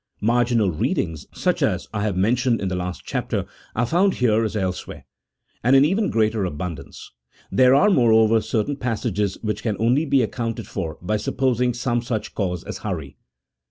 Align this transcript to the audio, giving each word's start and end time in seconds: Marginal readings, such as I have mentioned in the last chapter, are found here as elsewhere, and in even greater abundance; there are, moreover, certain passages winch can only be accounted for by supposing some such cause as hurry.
Marginal 0.21 0.71
readings, 0.71 1.27
such 1.31 1.61
as 1.61 1.87
I 1.93 2.01
have 2.01 2.17
mentioned 2.17 2.59
in 2.59 2.69
the 2.69 2.75
last 2.75 3.03
chapter, 3.05 3.45
are 3.75 3.85
found 3.85 4.15
here 4.15 4.43
as 4.43 4.55
elsewhere, 4.55 5.05
and 5.63 5.75
in 5.75 5.85
even 5.85 6.09
greater 6.09 6.43
abundance; 6.43 7.11
there 7.51 7.75
are, 7.75 7.91
moreover, 7.91 8.41
certain 8.41 8.77
passages 8.77 9.37
winch 9.43 9.61
can 9.61 9.77
only 9.79 10.05
be 10.07 10.23
accounted 10.23 10.65
for 10.65 10.97
by 11.03 11.17
supposing 11.17 11.75
some 11.75 12.01
such 12.01 12.33
cause 12.33 12.63
as 12.63 12.79
hurry. 12.79 13.15